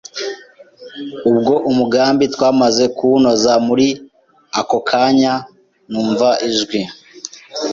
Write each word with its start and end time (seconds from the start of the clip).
ubwo 1.29 1.53
umugambi 1.69 2.25
twamaze 2.33 2.83
kuwunoza, 2.97 3.51
muri 3.67 3.87
ako 4.59 4.77
kanya 4.89 5.33
numva 5.89 6.29
ijwi 6.49 6.79